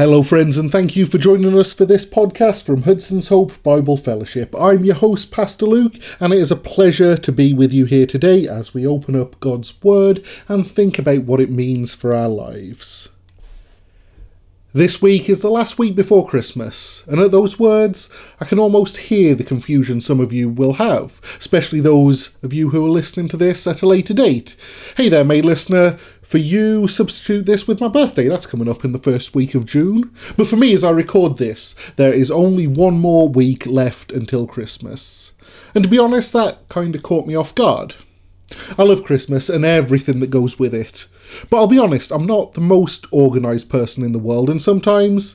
Hello, 0.00 0.22
friends, 0.22 0.56
and 0.56 0.72
thank 0.72 0.96
you 0.96 1.04
for 1.04 1.18
joining 1.18 1.58
us 1.58 1.74
for 1.74 1.84
this 1.84 2.06
podcast 2.06 2.62
from 2.62 2.84
Hudson's 2.84 3.28
Hope 3.28 3.62
Bible 3.62 3.98
Fellowship. 3.98 4.54
I'm 4.58 4.82
your 4.82 4.94
host, 4.94 5.30
Pastor 5.30 5.66
Luke, 5.66 5.96
and 6.18 6.32
it 6.32 6.38
is 6.38 6.50
a 6.50 6.56
pleasure 6.56 7.18
to 7.18 7.30
be 7.30 7.52
with 7.52 7.70
you 7.74 7.84
here 7.84 8.06
today 8.06 8.48
as 8.48 8.72
we 8.72 8.86
open 8.86 9.14
up 9.14 9.38
God's 9.40 9.74
Word 9.82 10.24
and 10.48 10.66
think 10.66 10.98
about 10.98 11.24
what 11.24 11.38
it 11.38 11.50
means 11.50 11.92
for 11.92 12.14
our 12.14 12.30
lives. 12.30 13.10
This 14.72 15.02
week 15.02 15.28
is 15.28 15.42
the 15.42 15.50
last 15.50 15.78
week 15.78 15.94
before 15.96 16.26
Christmas, 16.26 17.04
and 17.06 17.20
at 17.20 17.30
those 17.30 17.58
words, 17.58 18.08
I 18.40 18.46
can 18.46 18.58
almost 18.58 18.96
hear 18.96 19.34
the 19.34 19.44
confusion 19.44 20.00
some 20.00 20.20
of 20.20 20.32
you 20.32 20.48
will 20.48 20.74
have, 20.74 21.20
especially 21.38 21.80
those 21.80 22.30
of 22.42 22.54
you 22.54 22.70
who 22.70 22.86
are 22.86 22.90
listening 22.90 23.28
to 23.28 23.36
this 23.36 23.66
at 23.66 23.82
a 23.82 23.86
later 23.86 24.14
date. 24.14 24.56
Hey 24.96 25.10
there, 25.10 25.24
May 25.24 25.42
listener. 25.42 25.98
For 26.30 26.38
you, 26.38 26.86
substitute 26.86 27.44
this 27.44 27.66
with 27.66 27.80
my 27.80 27.88
birthday. 27.88 28.28
That's 28.28 28.46
coming 28.46 28.68
up 28.68 28.84
in 28.84 28.92
the 28.92 29.00
first 29.00 29.34
week 29.34 29.56
of 29.56 29.66
June. 29.66 30.14
But 30.36 30.46
for 30.46 30.54
me, 30.54 30.72
as 30.72 30.84
I 30.84 30.90
record 30.90 31.38
this, 31.38 31.74
there 31.96 32.12
is 32.12 32.30
only 32.30 32.68
one 32.68 33.00
more 33.00 33.28
week 33.28 33.66
left 33.66 34.12
until 34.12 34.46
Christmas. 34.46 35.32
And 35.74 35.82
to 35.82 35.90
be 35.90 35.98
honest, 35.98 36.32
that 36.32 36.68
kind 36.68 36.94
of 36.94 37.02
caught 37.02 37.26
me 37.26 37.34
off 37.34 37.52
guard. 37.56 37.96
I 38.78 38.84
love 38.84 39.02
Christmas 39.02 39.48
and 39.48 39.64
everything 39.64 40.20
that 40.20 40.30
goes 40.30 40.56
with 40.56 40.72
it. 40.72 41.08
But 41.50 41.56
I'll 41.56 41.66
be 41.66 41.80
honest, 41.80 42.12
I'm 42.12 42.26
not 42.26 42.54
the 42.54 42.60
most 42.60 43.12
organised 43.12 43.68
person 43.68 44.04
in 44.04 44.12
the 44.12 44.20
world, 44.20 44.48
and 44.48 44.62
sometimes 44.62 45.34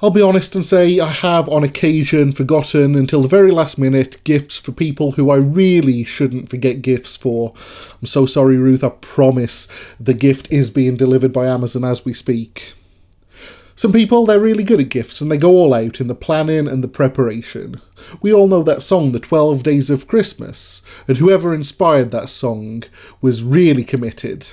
I'll 0.00 0.10
be 0.10 0.22
honest 0.22 0.54
and 0.54 0.64
say 0.64 1.00
I 1.00 1.08
have 1.08 1.48
on 1.48 1.64
occasion 1.64 2.30
forgotten 2.30 2.94
until 2.94 3.20
the 3.20 3.26
very 3.26 3.50
last 3.50 3.78
minute 3.78 4.22
gifts 4.22 4.56
for 4.56 4.70
people 4.70 5.12
who 5.12 5.28
I 5.28 5.38
really 5.38 6.04
shouldn't 6.04 6.48
forget 6.48 6.82
gifts 6.82 7.16
for. 7.16 7.52
I'm 8.00 8.06
so 8.06 8.24
sorry, 8.24 8.58
Ruth, 8.58 8.84
I 8.84 8.90
promise 8.90 9.66
the 9.98 10.14
gift 10.14 10.52
is 10.52 10.70
being 10.70 10.96
delivered 10.96 11.32
by 11.32 11.46
Amazon 11.46 11.82
as 11.82 12.04
we 12.04 12.14
speak. 12.14 12.74
Some 13.74 13.92
people, 13.92 14.24
they're 14.24 14.38
really 14.38 14.62
good 14.62 14.78
at 14.78 14.88
gifts 14.88 15.20
and 15.20 15.32
they 15.32 15.36
go 15.36 15.50
all 15.50 15.74
out 15.74 16.00
in 16.00 16.06
the 16.06 16.14
planning 16.14 16.68
and 16.68 16.84
the 16.84 16.88
preparation. 16.88 17.80
We 18.22 18.32
all 18.32 18.46
know 18.46 18.62
that 18.62 18.82
song, 18.82 19.10
The 19.10 19.18
12 19.18 19.64
Days 19.64 19.90
of 19.90 20.06
Christmas, 20.06 20.80
and 21.08 21.16
whoever 21.16 21.52
inspired 21.52 22.12
that 22.12 22.28
song 22.28 22.84
was 23.20 23.42
really 23.42 23.82
committed. 23.82 24.46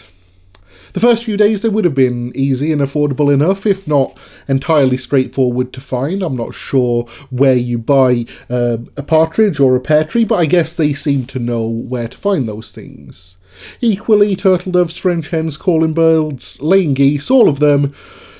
The 0.95 1.01
first 1.01 1.25
few 1.25 1.35
days 1.35 1.61
they 1.61 1.67
would 1.67 1.83
have 1.83 1.93
been 1.93 2.31
easy 2.35 2.71
and 2.71 2.79
affordable 2.79 3.33
enough, 3.33 3.65
if 3.65 3.85
not 3.85 4.17
entirely 4.47 4.95
straightforward 4.95 5.73
to 5.73 5.81
find. 5.81 6.21
I'm 6.23 6.37
not 6.37 6.53
sure 6.53 7.03
where 7.29 7.57
you 7.57 7.77
buy 7.77 8.25
uh, 8.49 8.77
a 8.95 9.03
partridge 9.03 9.59
or 9.59 9.75
a 9.75 9.81
pear 9.81 10.05
tree, 10.05 10.23
but 10.23 10.39
I 10.39 10.45
guess 10.45 10.73
they 10.73 10.93
seem 10.93 11.25
to 11.25 11.37
know 11.37 11.67
where 11.67 12.07
to 12.07 12.17
find 12.17 12.47
those 12.47 12.71
things. 12.71 13.35
Equally, 13.81 14.37
turtle 14.37 14.71
doves, 14.71 14.95
French 14.95 15.31
hens, 15.31 15.57
calling 15.57 15.93
birds, 15.93 16.61
laying 16.61 16.93
geese, 16.93 17.29
all 17.29 17.49
of 17.49 17.59
them 17.59 17.93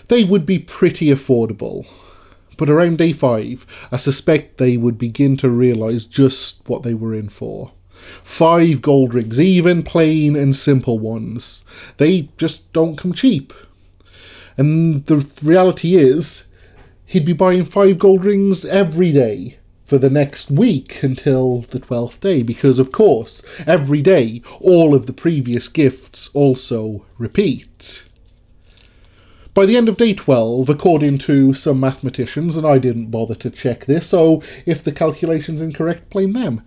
they 0.08 0.24
would 0.24 0.46
be 0.46 0.60
pretty 0.60 1.08
affordable. 1.08 1.86
But 2.56 2.70
around 2.70 3.00
day 3.00 3.12
five, 3.12 3.66
I 3.92 3.98
suspect 3.98 4.60
they 4.60 4.78
would 4.78 4.98
begin 4.98 5.36
to 5.38 5.50
realise 5.50 6.06
just 6.06 6.62
what 6.70 6.84
they 6.84 6.94
were 6.94 7.14
in 7.14 7.28
for. 7.28 7.74
Five 8.24 8.82
gold 8.82 9.14
rings, 9.14 9.40
even 9.40 9.84
plain 9.84 10.36
and 10.36 10.56
simple 10.56 11.00
ones. 11.00 11.64
They 11.98 12.30
just 12.38 12.72
don't 12.74 12.98
come 12.98 13.14
cheap. 13.14 13.54
And 14.58 15.06
the 15.06 15.18
reality 15.44 15.96
is, 15.96 16.46
he'd 17.06 17.26
be 17.26 17.34
buying 17.34 17.66
five 17.66 18.00
gold 18.00 18.26
rings 18.26 18.66
every 18.66 19.12
day 19.12 19.58
for 19.86 19.98
the 20.00 20.10
next 20.10 20.50
week 20.50 21.04
until 21.04 21.62
the 21.62 21.80
12th 21.80 22.20
day, 22.20 22.42
because 22.42 22.80
of 22.80 22.92
course, 22.92 23.42
every 23.68 24.02
day 24.02 24.42
all 24.60 24.96
of 24.96 25.06
the 25.06 25.14
previous 25.14 25.68
gifts 25.70 26.30
also 26.34 27.06
repeat. 27.18 28.04
By 29.54 29.66
the 29.66 29.78
end 29.78 29.88
of 29.88 29.98
day 29.98 30.14
12, 30.14 30.68
according 30.68 31.20
to 31.20 31.54
some 31.54 31.80
mathematicians, 31.80 32.58
and 32.58 32.66
I 32.66 32.78
didn't 32.78 33.12
bother 33.12 33.36
to 33.36 33.50
check 33.50 33.86
this, 33.86 34.08
so 34.08 34.44
if 34.66 34.84
the 34.84 34.92
calculation's 34.92 35.62
incorrect, 35.62 36.10
blame 36.10 36.34
them. 36.34 36.62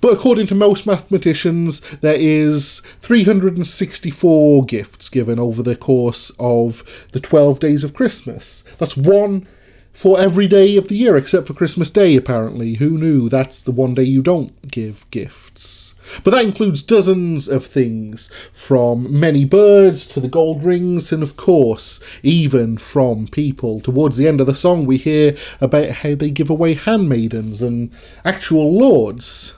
But 0.00 0.14
according 0.14 0.46
to 0.46 0.54
most 0.54 0.86
mathematicians, 0.86 1.80
there 2.00 2.16
is 2.18 2.80
364 3.02 4.64
gifts 4.64 5.08
given 5.10 5.38
over 5.38 5.62
the 5.62 5.76
course 5.76 6.32
of 6.38 6.82
the 7.12 7.20
12 7.20 7.60
days 7.60 7.84
of 7.84 7.94
Christmas. 7.94 8.64
That's 8.78 8.96
one 8.96 9.46
for 9.92 10.18
every 10.18 10.48
day 10.48 10.76
of 10.76 10.88
the 10.88 10.96
year 10.96 11.16
except 11.16 11.46
for 11.46 11.54
Christmas 11.54 11.90
Day, 11.90 12.16
apparently. 12.16 12.74
Who 12.74 12.96
knew 12.96 13.28
that's 13.28 13.62
the 13.62 13.72
one 13.72 13.92
day 13.92 14.04
you 14.04 14.22
don't 14.22 14.70
give 14.70 15.04
gifts? 15.10 15.94
But 16.24 16.32
that 16.32 16.44
includes 16.44 16.82
dozens 16.82 17.46
of 17.46 17.64
things, 17.64 18.30
from 18.52 19.20
many 19.20 19.44
birds 19.44 20.06
to 20.08 20.18
the 20.18 20.28
gold 20.28 20.64
rings, 20.64 21.12
and 21.12 21.22
of 21.22 21.36
course, 21.36 22.00
even 22.22 22.78
from 22.78 23.28
people. 23.28 23.80
Towards 23.80 24.16
the 24.16 24.26
end 24.26 24.40
of 24.40 24.46
the 24.46 24.56
song, 24.56 24.86
we 24.86 24.96
hear 24.96 25.36
about 25.60 25.90
how 25.90 26.14
they 26.14 26.30
give 26.30 26.50
away 26.50 26.74
handmaidens 26.74 27.62
and 27.62 27.92
actual 28.24 28.76
lords. 28.76 29.54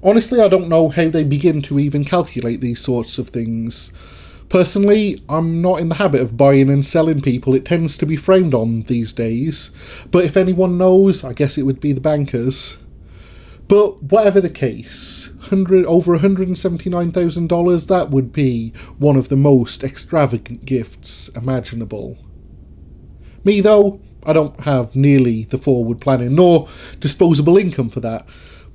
Honestly, 0.00 0.40
I 0.40 0.46
don't 0.46 0.68
know 0.68 0.88
how 0.88 1.08
they 1.08 1.24
begin 1.24 1.60
to 1.62 1.80
even 1.80 2.04
calculate 2.04 2.60
these 2.60 2.80
sorts 2.80 3.18
of 3.18 3.30
things. 3.30 3.92
Personally, 4.56 5.22
I'm 5.28 5.60
not 5.60 5.80
in 5.80 5.90
the 5.90 5.96
habit 5.96 6.22
of 6.22 6.38
buying 6.38 6.70
and 6.70 6.82
selling 6.82 7.20
people, 7.20 7.52
it 7.52 7.66
tends 7.66 7.98
to 7.98 8.06
be 8.06 8.16
framed 8.16 8.54
on 8.54 8.84
these 8.84 9.12
days. 9.12 9.70
But 10.10 10.24
if 10.24 10.34
anyone 10.34 10.78
knows, 10.78 11.22
I 11.24 11.34
guess 11.34 11.58
it 11.58 11.64
would 11.64 11.78
be 11.78 11.92
the 11.92 12.00
bankers. 12.00 12.78
But 13.68 14.04
whatever 14.04 14.40
the 14.40 14.48
case, 14.48 15.28
100, 15.40 15.84
over 15.84 16.16
$179,000, 16.18 17.86
that 17.88 18.08
would 18.08 18.32
be 18.32 18.72
one 18.96 19.16
of 19.16 19.28
the 19.28 19.36
most 19.36 19.84
extravagant 19.84 20.64
gifts 20.64 21.28
imaginable. 21.36 22.16
Me, 23.44 23.60
though, 23.60 24.00
I 24.24 24.32
don't 24.32 24.58
have 24.60 24.96
nearly 24.96 25.44
the 25.44 25.58
forward 25.58 26.00
planning 26.00 26.34
nor 26.34 26.66
disposable 26.98 27.58
income 27.58 27.90
for 27.90 28.00
that. 28.00 28.26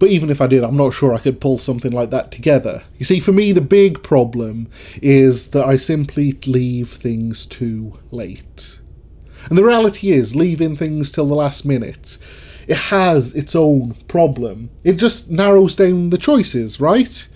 But 0.01 0.09
even 0.09 0.31
if 0.31 0.41
I 0.41 0.47
did, 0.47 0.63
I'm 0.63 0.77
not 0.77 0.95
sure 0.95 1.13
I 1.13 1.19
could 1.19 1.39
pull 1.39 1.59
something 1.59 1.91
like 1.91 2.09
that 2.09 2.31
together. 2.31 2.83
You 2.97 3.05
see, 3.05 3.19
for 3.19 3.31
me, 3.31 3.51
the 3.51 3.61
big 3.61 4.01
problem 4.01 4.67
is 4.99 5.49
that 5.49 5.63
I 5.63 5.75
simply 5.75 6.31
leave 6.47 6.91
things 6.91 7.45
too 7.45 7.99
late. 8.09 8.79
And 9.47 9.55
the 9.55 9.63
reality 9.63 10.09
is, 10.09 10.35
leaving 10.35 10.75
things 10.75 11.11
till 11.11 11.27
the 11.27 11.35
last 11.35 11.65
minute, 11.65 12.17
it 12.67 12.77
has 12.77 13.35
its 13.35 13.55
own 13.55 13.93
problem. 14.07 14.71
It 14.83 14.93
just 14.93 15.29
narrows 15.29 15.75
down 15.75 16.09
the 16.09 16.17
choices, 16.17 16.79
right? 16.79 17.27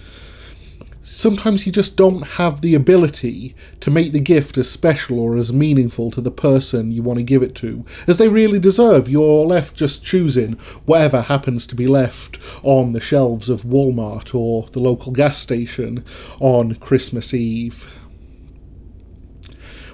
Sometimes 1.16 1.66
you 1.66 1.72
just 1.72 1.96
don't 1.96 2.24
have 2.24 2.60
the 2.60 2.76
ability 2.76 3.56
to 3.80 3.90
make 3.90 4.12
the 4.12 4.20
gift 4.20 4.58
as 4.58 4.70
special 4.70 5.18
or 5.20 5.38
as 5.38 5.54
meaningful 5.54 6.12
to 6.12 6.20
the 6.20 6.32
person 6.32 6.92
you 6.92 7.02
want 7.02 7.18
to 7.18 7.24
give 7.24 7.42
it 7.42 7.56
to 7.56 7.86
as 8.06 8.18
they 8.18 8.28
really 8.28 8.60
deserve. 8.60 9.08
You're 9.08 9.46
left 9.46 9.76
just 9.76 10.04
choosing 10.04 10.54
whatever 10.86 11.22
happens 11.22 11.66
to 11.68 11.76
be 11.76 11.88
left 11.88 12.38
on 12.64 12.92
the 12.92 13.00
shelves 13.00 13.50
of 13.50 13.64
Walmart 13.64 14.36
or 14.36 14.68
the 14.74 14.80
local 14.80 15.14
gas 15.14 15.38
station 15.38 16.04
on 16.40 16.76
Christmas 16.76 17.34
Eve. 17.34 17.90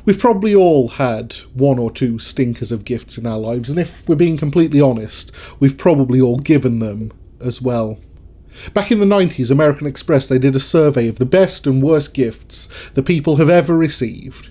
We've 0.03 0.17
probably 0.17 0.55
all 0.55 0.87
had 0.87 1.33
one 1.53 1.77
or 1.77 1.91
two 1.91 2.17
stinkers 2.17 2.71
of 2.71 2.85
gifts 2.85 3.19
in 3.19 3.27
our 3.27 3.37
lives, 3.37 3.69
and 3.69 3.77
if 3.77 4.07
we're 4.09 4.15
being 4.15 4.37
completely 4.37 4.81
honest, 4.81 5.31
we've 5.59 5.77
probably 5.77 6.19
all 6.19 6.39
given 6.39 6.79
them 6.79 7.11
as 7.39 7.61
well. 7.61 7.99
Back 8.73 8.91
in 8.91 8.99
the 8.99 9.05
90s, 9.05 9.51
American 9.51 9.87
Express 9.87 10.27
they 10.27 10.39
did 10.39 10.55
a 10.55 10.59
survey 10.59 11.07
of 11.07 11.17
the 11.19 11.25
best 11.25 11.65
and 11.65 11.81
worst 11.81 12.13
gifts 12.13 12.67
the 12.93 13.03
people 13.03 13.37
have 13.37 13.49
ever 13.49 13.77
received. 13.77 14.49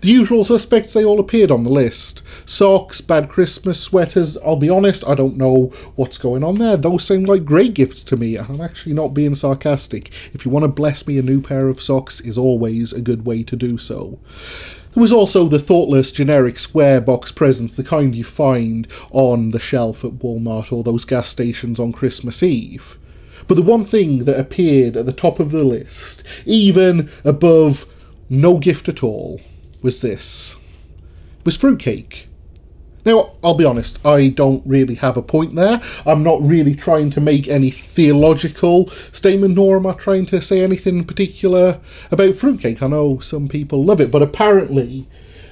The 0.00 0.08
usual 0.08 0.44
suspects 0.44 0.94
they 0.94 1.04
all 1.04 1.20
appeared 1.20 1.50
on 1.50 1.64
the 1.64 1.70
list. 1.70 2.22
Socks, 2.46 3.02
bad 3.02 3.28
Christmas 3.28 3.78
sweaters. 3.78 4.38
I'll 4.38 4.56
be 4.56 4.70
honest, 4.70 5.06
I 5.06 5.14
don't 5.14 5.36
know 5.36 5.72
what's 5.96 6.16
going 6.16 6.42
on 6.42 6.54
there. 6.54 6.78
Those 6.78 7.04
seem 7.04 7.24
like 7.24 7.44
great 7.44 7.74
gifts 7.74 8.02
to 8.04 8.16
me. 8.16 8.36
And 8.36 8.48
I'm 8.48 8.60
actually 8.62 8.94
not 8.94 9.12
being 9.12 9.34
sarcastic. 9.34 10.10
If 10.32 10.46
you 10.46 10.50
want 10.50 10.62
to 10.62 10.68
bless 10.68 11.06
me 11.06 11.18
a 11.18 11.22
new 11.22 11.42
pair 11.42 11.68
of 11.68 11.82
socks 11.82 12.20
is 12.20 12.38
always 12.38 12.94
a 12.94 13.02
good 13.02 13.26
way 13.26 13.42
to 13.42 13.56
do 13.56 13.76
so. 13.76 14.18
There 14.92 15.02
was 15.02 15.12
also 15.12 15.46
the 15.46 15.58
thoughtless 15.58 16.10
generic 16.10 16.58
square 16.58 17.00
box 17.00 17.30
presents, 17.30 17.76
the 17.76 17.84
kind 17.84 18.14
you 18.14 18.24
find 18.24 18.88
on 19.10 19.50
the 19.50 19.60
shelf 19.60 20.02
at 20.02 20.12
Walmart 20.12 20.72
or 20.72 20.82
those 20.82 21.04
gas 21.04 21.28
stations 21.28 21.78
on 21.78 21.92
Christmas 21.92 22.42
Eve. 22.42 22.98
But 23.46 23.54
the 23.54 23.62
one 23.62 23.84
thing 23.84 24.24
that 24.24 24.38
appeared 24.38 24.96
at 24.96 25.06
the 25.06 25.12
top 25.12 25.40
of 25.40 25.50
the 25.50 25.64
list, 25.64 26.22
even 26.46 27.10
above 27.24 27.86
no 28.28 28.58
gift 28.58 28.88
at 28.88 29.02
all, 29.02 29.40
was 29.82 30.00
this. 30.00 30.56
Was 31.44 31.56
fruitcake. 31.56 32.28
Now, 33.04 33.32
I'll 33.42 33.54
be 33.54 33.64
honest, 33.64 34.04
I 34.04 34.28
don't 34.28 34.62
really 34.66 34.94
have 34.96 35.16
a 35.16 35.22
point 35.22 35.54
there. 35.54 35.80
I'm 36.04 36.22
not 36.22 36.42
really 36.42 36.74
trying 36.74 37.10
to 37.12 37.20
make 37.20 37.48
any 37.48 37.70
theological 37.70 38.90
statement, 39.12 39.54
nor 39.54 39.78
am 39.78 39.86
I 39.86 39.94
trying 39.94 40.26
to 40.26 40.42
say 40.42 40.62
anything 40.62 40.98
in 40.98 41.04
particular 41.04 41.80
about 42.10 42.34
fruitcake. 42.34 42.82
I 42.82 42.88
know 42.88 43.18
some 43.18 43.48
people 43.48 43.84
love 43.84 44.02
it, 44.02 44.10
but 44.10 44.22
apparently, 44.22 45.08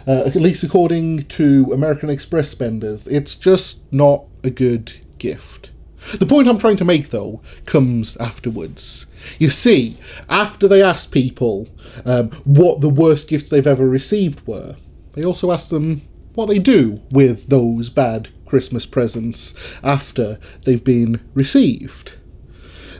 uh, 0.06 0.24
at 0.26 0.36
least 0.36 0.62
according 0.62 1.24
to 1.24 1.70
American 1.72 2.10
Express 2.10 2.50
spenders, 2.50 3.08
it's 3.08 3.34
just 3.34 3.90
not 3.92 4.24
a 4.44 4.50
good 4.50 4.92
gift. 5.16 5.70
The 6.18 6.26
point 6.26 6.48
I'm 6.48 6.58
trying 6.58 6.76
to 6.78 6.84
make, 6.84 7.10
though, 7.10 7.40
comes 7.66 8.16
afterwards. 8.18 9.06
You 9.38 9.50
see, 9.50 9.98
after 10.28 10.68
they 10.68 10.82
asked 10.82 11.10
people 11.10 11.68
um, 12.04 12.30
what 12.44 12.80
the 12.80 12.88
worst 12.88 13.28
gifts 13.28 13.50
they've 13.50 13.66
ever 13.66 13.88
received 13.88 14.46
were, 14.46 14.76
they 15.12 15.24
also 15.24 15.52
asked 15.52 15.70
them 15.70 16.02
what 16.34 16.46
they 16.46 16.58
do 16.58 17.00
with 17.10 17.48
those 17.48 17.90
bad 17.90 18.28
Christmas 18.46 18.86
presents 18.86 19.54
after 19.82 20.38
they've 20.64 20.84
been 20.84 21.20
received. 21.34 22.12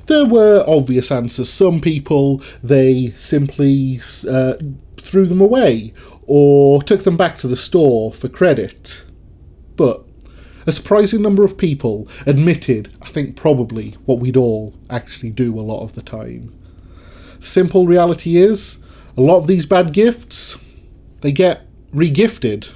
There 0.07 0.27
were 0.27 0.65
obvious 0.67 1.11
answers. 1.11 1.49
Some 1.49 1.81
people, 1.81 2.43
they 2.63 3.13
simply 3.17 4.01
uh, 4.29 4.55
threw 4.97 5.27
them 5.27 5.41
away 5.41 5.93
or 6.27 6.83
took 6.83 7.05
them 7.05 7.17
back 7.17 7.39
to 7.39 7.49
the 7.49 7.57
store 7.57 8.13
for 8.13 8.29
credit. 8.29 9.03
But 9.77 10.05
a 10.69 10.73
surprising 10.73 11.23
number 11.23 11.45
of 11.45 11.59
people 11.59 12.09
admitted, 12.27 12.95
I 13.03 13.07
think 13.07 13.37
probably, 13.37 13.97
what 14.05 14.19
we'd 14.19 14.37
all 14.37 14.75
actually 14.91 15.31
do 15.31 15.59
a 15.59 15.63
lot 15.63 15.83
of 15.83 15.95
the 15.95 16.03
time. 16.03 16.53
Simple 17.41 17.87
reality 17.87 18.37
is, 18.37 18.79
a 19.17 19.21
lot 19.21 19.39
of 19.39 19.47
these 19.47 19.67
bad 19.67 19.93
gifts, 19.93 20.57
they 21.23 21.33
get 21.33 21.67
regifted 21.93 22.71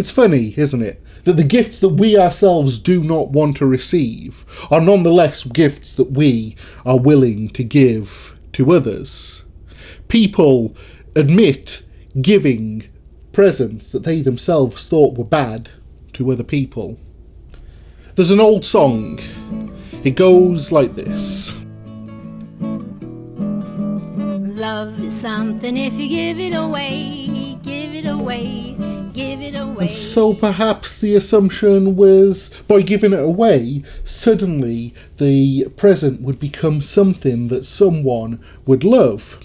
it's 0.00 0.10
funny, 0.10 0.54
isn't 0.56 0.82
it? 0.82 1.02
That 1.24 1.34
the 1.34 1.44
gifts 1.44 1.80
that 1.80 1.90
we 1.90 2.16
ourselves 2.16 2.78
do 2.78 3.04
not 3.04 3.28
want 3.32 3.58
to 3.58 3.66
receive 3.66 4.46
are 4.70 4.80
nonetheless 4.80 5.44
gifts 5.44 5.92
that 5.92 6.12
we 6.12 6.56
are 6.86 6.98
willing 6.98 7.50
to 7.50 7.62
give 7.62 8.40
to 8.54 8.72
others. 8.72 9.44
People 10.08 10.74
admit 11.14 11.82
giving 12.22 12.88
presents 13.32 13.92
that 13.92 14.04
they 14.04 14.22
themselves 14.22 14.88
thought 14.88 15.18
were 15.18 15.24
bad 15.24 15.68
to 16.20 16.30
other 16.30 16.44
people. 16.44 16.98
There's 18.14 18.30
an 18.30 18.40
old 18.40 18.62
song. 18.64 19.18
It 20.04 20.16
goes 20.16 20.70
like 20.70 20.94
this. 20.94 21.54
Love 24.60 25.00
is 25.00 25.18
something 25.18 25.78
if 25.78 25.94
you 25.94 26.08
give 26.08 26.38
it 26.38 26.54
away, 26.54 27.58
give 27.62 27.94
it 27.94 28.06
away 28.06 28.76
give 29.12 29.40
it 29.40 29.54
away. 29.54 29.88
And 29.88 29.96
so 29.96 30.34
perhaps 30.34 30.98
the 30.98 31.14
assumption 31.16 31.96
was 31.96 32.50
by 32.68 32.80
giving 32.80 33.12
it 33.12 33.18
away, 33.18 33.82
suddenly 34.04 34.94
the 35.16 35.68
present 35.76 36.22
would 36.22 36.38
become 36.38 36.80
something 36.80 37.48
that 37.48 37.66
someone 37.66 38.40
would 38.66 38.84
love. 38.84 39.40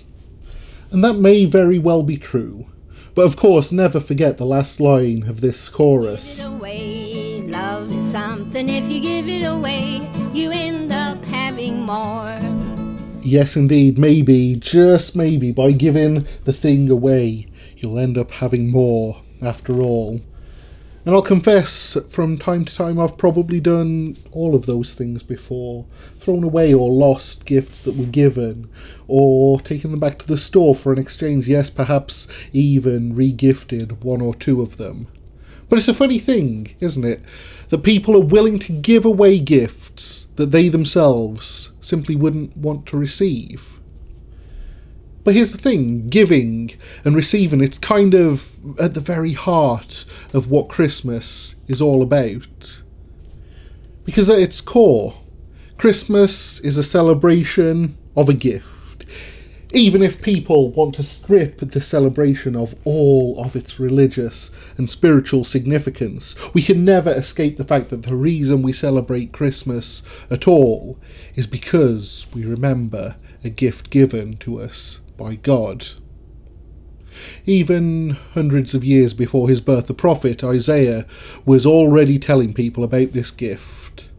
And 0.91 1.03
that 1.03 1.15
may 1.15 1.45
very 1.45 1.79
well 1.79 2.03
be 2.03 2.17
true. 2.17 2.67
But 3.15 3.25
of 3.25 3.37
course, 3.37 3.71
never 3.71 4.01
forget 4.01 4.37
the 4.37 4.45
last 4.45 4.81
line 4.81 5.23
of 5.29 5.39
this 5.39 5.69
chorus. 5.69 6.43
Love 6.43 7.89
is 7.89 8.11
something 8.11 8.67
if 8.67 8.91
you 8.91 8.99
give 8.99 9.29
it 9.29 9.45
away, 9.45 10.05
you 10.33 10.51
end 10.51 10.91
up 10.91 11.23
having 11.23 11.79
more. 11.79 12.37
Yes, 13.21 13.55
indeed, 13.55 13.97
maybe, 13.97 14.57
just 14.57 15.15
maybe, 15.15 15.53
by 15.53 15.71
giving 15.71 16.27
the 16.43 16.51
thing 16.51 16.89
away, 16.89 17.47
you'll 17.77 17.97
end 17.97 18.17
up 18.17 18.31
having 18.31 18.69
more 18.69 19.21
after 19.41 19.81
all. 19.81 20.19
And 21.05 21.13
I'll 21.13 21.21
confess, 21.21 21.95
from 22.09 22.39
time 22.39 22.65
to 22.65 22.75
time, 22.75 22.99
I've 22.99 23.15
probably 23.15 23.59
done 23.59 24.17
all 24.31 24.55
of 24.55 24.65
those 24.65 24.95
things 24.95 25.21
before 25.21 25.85
thrown 26.19 26.43
away 26.43 26.73
or 26.73 26.91
lost 26.91 27.45
gifts 27.45 27.83
that 27.83 27.95
were 27.95 28.05
given, 28.05 28.67
or 29.07 29.59
taken 29.59 29.91
them 29.91 29.99
back 29.99 30.17
to 30.17 30.27
the 30.27 30.37
store 30.37 30.73
for 30.73 30.91
an 30.91 30.97
exchange, 30.97 31.47
yes, 31.47 31.69
perhaps 31.69 32.27
even 32.53 33.13
regifted 33.13 34.03
one 34.03 34.19
or 34.19 34.33
two 34.33 34.63
of 34.63 34.77
them. 34.77 35.05
But 35.69 35.77
it's 35.77 35.87
a 35.87 35.93
funny 35.93 36.17
thing, 36.17 36.75
isn't 36.79 37.05
it? 37.05 37.21
That 37.69 37.83
people 37.83 38.15
are 38.15 38.25
willing 38.25 38.57
to 38.59 38.71
give 38.71 39.05
away 39.05 39.39
gifts 39.39 40.27
that 40.37 40.51
they 40.51 40.69
themselves 40.69 41.71
simply 41.81 42.15
wouldn't 42.15 42.57
want 42.57 42.87
to 42.87 42.97
receive. 42.97 43.79
But 45.23 45.33
here's 45.33 45.51
the 45.51 45.57
thing 45.57 46.07
giving 46.07 46.71
and 47.03 47.15
receiving, 47.15 47.61
it's 47.61 47.79
kind 47.79 48.13
of 48.13 48.79
at 48.79 48.93
the 48.93 49.01
very 49.01 49.33
heart 49.33 50.05
of 50.35 50.51
what 50.51 50.67
Christmas 50.67 51.55
is 51.67 51.81
all 51.81 52.01
about. 52.01 52.81
Because 54.03 54.29
at 54.29 54.39
its 54.39 54.61
core, 54.61 55.15
Christmas 55.77 56.59
is 56.59 56.77
a 56.77 56.83
celebration 56.83 57.97
of 58.15 58.29
a 58.29 58.33
gift. 58.33 59.05
Even 59.71 60.01
if 60.01 60.21
people 60.21 60.71
want 60.71 60.95
to 60.95 61.03
strip 61.03 61.57
the 61.59 61.81
celebration 61.81 62.55
of 62.55 62.75
all 62.85 63.43
of 63.43 63.55
its 63.55 63.79
religious 63.79 64.51
and 64.77 64.89
spiritual 64.89 65.43
significance, 65.43 66.35
we 66.53 66.61
can 66.61 66.85
never 66.85 67.11
escape 67.11 67.57
the 67.57 67.65
fact 67.65 67.89
that 67.89 68.03
the 68.03 68.15
reason 68.15 68.61
we 68.61 68.71
celebrate 68.71 69.33
Christmas 69.33 70.03
at 70.29 70.47
all 70.47 70.99
is 71.35 71.47
because 71.47 72.27
we 72.33 72.45
remember 72.45 73.15
a 73.43 73.49
gift 73.49 73.89
given 73.89 74.37
to 74.37 74.61
us 74.61 74.99
by 75.17 75.35
God. 75.35 75.87
Even 77.45 78.17
hundreds 78.33 78.73
of 78.73 78.83
years 78.83 79.13
before 79.13 79.49
his 79.49 79.61
birth, 79.61 79.87
the 79.87 79.93
prophet 79.93 80.43
Isaiah 80.43 81.05
was 81.45 81.65
already 81.65 82.19
telling 82.19 82.53
people 82.53 82.83
about 82.83 83.11
this 83.11 83.31
gift. 83.31 84.09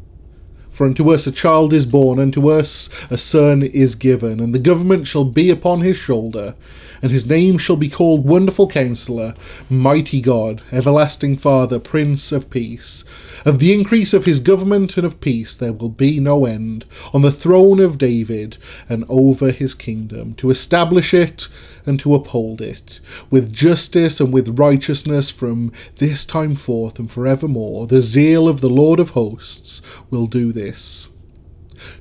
For 0.76 0.84
unto 0.84 1.10
us 1.10 1.26
a 1.26 1.32
child 1.32 1.72
is 1.72 1.86
born, 1.86 2.18
unto 2.18 2.50
us 2.50 2.90
a 3.08 3.16
son 3.16 3.62
is 3.62 3.94
given, 3.94 4.40
and 4.40 4.54
the 4.54 4.58
government 4.58 5.06
shall 5.06 5.24
be 5.24 5.48
upon 5.48 5.80
his 5.80 5.96
shoulder, 5.96 6.54
and 7.00 7.10
his 7.10 7.24
name 7.24 7.56
shall 7.56 7.76
be 7.76 7.88
called 7.88 8.26
Wonderful 8.26 8.68
Counselor, 8.68 9.34
Mighty 9.70 10.20
God, 10.20 10.60
Everlasting 10.70 11.38
Father, 11.38 11.78
Prince 11.78 12.30
of 12.30 12.50
Peace. 12.50 13.06
Of 13.46 13.58
the 13.58 13.72
increase 13.72 14.12
of 14.12 14.26
his 14.26 14.38
government 14.38 14.98
and 14.98 15.06
of 15.06 15.18
peace 15.20 15.56
there 15.56 15.72
will 15.72 15.88
be 15.88 16.20
no 16.20 16.44
end, 16.44 16.84
on 17.14 17.22
the 17.22 17.32
throne 17.32 17.80
of 17.80 17.96
David 17.96 18.58
and 18.86 19.06
over 19.08 19.52
his 19.52 19.72
kingdom, 19.72 20.34
to 20.34 20.50
establish 20.50 21.14
it 21.14 21.48
and 21.86 21.98
to 22.00 22.14
uphold 22.14 22.60
it, 22.60 23.00
with 23.30 23.52
justice 23.52 24.20
and 24.20 24.32
with 24.32 24.58
righteousness 24.58 25.30
from 25.30 25.72
this 25.96 26.26
time 26.26 26.54
forth 26.54 26.98
and 26.98 27.10
forevermore. 27.10 27.86
The 27.86 28.02
zeal 28.02 28.48
of 28.48 28.60
the 28.60 28.68
Lord 28.68 29.00
of 29.00 29.10
hosts 29.10 29.80
will 30.10 30.26
do 30.26 30.52
this. 30.52 31.08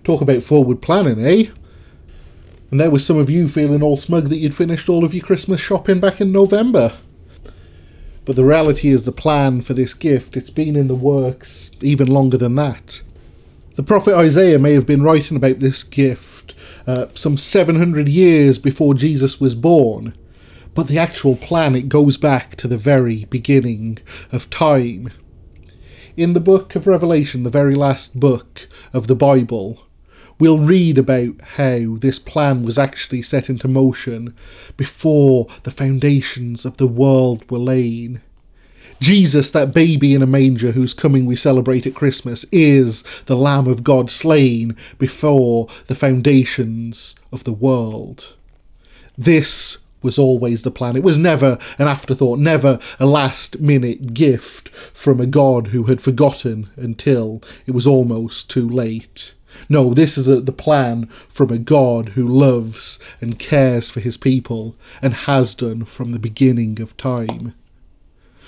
Talk 0.04 0.22
about 0.22 0.44
forward 0.44 0.82
planning, 0.82 1.24
eh? 1.24 1.50
And 2.72 2.80
there 2.80 2.92
was 2.92 3.06
some 3.06 3.18
of 3.18 3.30
you 3.30 3.48
feeling 3.48 3.84
all 3.84 3.98
smug 3.98 4.30
that 4.30 4.38
you'd 4.38 4.56
finished 4.56 4.90
all 4.90 5.06
of 5.06 5.14
your 5.14 5.24
Christmas 5.24 5.62
shopping 5.62 6.00
back 6.00 6.20
in 6.20 6.32
November. 6.32 6.94
But 8.25 8.36
the 8.36 8.44
reality 8.44 8.89
is 8.89 9.06
the 9.06 9.12
plan 9.12 9.62
for 9.62 9.75
this 9.75 9.94
gift, 9.94 10.36
it's 10.36 10.50
been 10.50 10.75
in 10.75 10.88
the 10.88 10.96
works 10.96 11.70
even 11.82 12.08
longer 12.08 12.38
than 12.38 12.56
that. 12.56 13.01
The 13.75 13.84
prophet 13.84 14.15
Isaiah 14.15 14.58
may 14.58 14.74
have 14.74 14.88
been 14.88 15.04
writing 15.04 15.38
about 15.38 15.60
this 15.60 15.84
gift 15.84 16.35
uh, 16.88 17.08
some 17.13 17.38
700 17.38 18.08
years 18.08 18.58
before 18.58 18.94
Jesus 18.94 19.39
was 19.39 19.56
born, 19.56 20.15
but 20.74 20.88
the 20.88 21.00
actual 21.00 21.36
plan 21.36 21.75
it 21.75 21.89
goes 21.89 22.18
back 22.18 22.56
to 22.58 22.68
the 22.68 22.77
very 22.77 23.25
beginning 23.25 24.00
of 24.32 24.50
time. 24.50 25.12
In 26.18 26.34
the 26.34 26.39
book 26.39 26.75
of 26.75 26.88
Revelation, 26.88 27.44
the 27.44 27.50
very 27.50 27.75
last 27.75 28.20
book 28.20 28.68
of 28.94 29.08
the 29.08 29.15
Bible, 29.15 29.86
we'll 30.39 30.60
read 30.60 30.98
about 30.98 31.42
how 31.42 31.96
this 31.98 32.20
plan 32.20 32.63
was 32.63 32.77
actually 32.77 33.22
set 33.22 33.50
into 33.50 33.68
motion 33.68 34.36
before 34.77 35.48
the 35.63 35.72
foundations 35.72 36.65
of 36.65 36.77
the 36.77 36.88
world 36.88 37.50
were 37.50 37.60
laid. 37.60 38.22
Jesus, 39.00 39.52
that 39.52 39.74
baby 39.74 40.14
in 40.14 40.22
a 40.22 40.28
manger 40.28 40.72
whose 40.72 40.94
coming 40.94 41.25
we 41.25 41.36
celebrate 41.36 41.86
at 41.86 41.96
Christmas, 41.96 42.46
is 42.52 43.04
the 43.25 43.36
Lamb 43.36 43.68
of 43.68 43.84
God 43.84 44.10
slain 44.10 44.75
before 44.98 45.68
the 45.88 45.96
foundations 45.96 47.16
of 47.32 47.44
the 47.44 47.54
world. 47.54 48.36
This 49.18 49.78
was 50.02 50.20
always 50.20 50.62
the 50.62 50.72
plan. 50.72 50.96
It 50.96 51.04
was 51.04 51.18
never 51.18 51.58
an 51.80 51.88
afterthought, 51.88 52.40
never 52.40 52.80
a 53.00 53.06
last 53.06 53.60
minute 53.60 54.14
gift 54.14 54.70
from 54.94 55.20
a 55.20 55.25
God 55.25 55.68
who 55.68 55.84
had 55.84 56.00
forgotten 56.00 56.70
until 56.75 57.42
it 57.66 57.72
was 57.72 57.88
almost 57.88 58.50
too 58.50 58.70
late. 58.70 59.34
No, 59.68 59.94
this 59.94 60.18
is 60.18 60.28
a, 60.28 60.42
the 60.42 60.52
plan 60.52 61.10
from 61.28 61.50
a 61.50 61.58
God 61.58 62.10
who 62.10 62.28
loves 62.28 63.00
and 63.20 63.40
cares 63.40 63.90
for 63.90 64.00
his 64.00 64.16
people 64.16 64.75
and 65.02 65.14
has 65.14 65.56
done 65.56 65.86
from 65.86 66.12
the 66.12 66.20
beginning 66.20 66.82
of 66.82 66.96
time. 66.98 67.54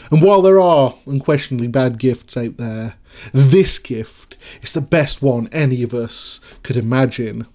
And 0.10 0.22
while 0.22 0.42
there 0.42 0.60
are 0.60 0.96
unquestionably 1.06 1.68
bad 1.68 1.98
gifts 1.98 2.38
out 2.38 2.58
there, 2.58 2.96
this 3.34 3.80
gift 3.80 4.38
is 4.62 4.74
the 4.74 4.82
best 4.82 5.22
one 5.22 5.48
any 5.52 5.84
of 5.84 5.94
us 5.94 6.40
could 6.64 6.78
imagine. 6.78 7.48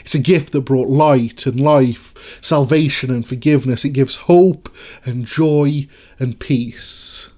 It's 0.00 0.14
a 0.14 0.20
gift 0.20 0.52
that 0.52 0.60
brought 0.62 0.88
light 0.88 1.46
and 1.46 1.58
life, 1.58 2.14
salvation 2.40 3.10
and 3.10 3.26
forgiveness. 3.26 3.84
It 3.84 3.90
gives 3.90 4.16
hope 4.16 4.68
and 5.04 5.26
joy 5.26 5.88
and 6.18 6.38
peace. 6.38 7.30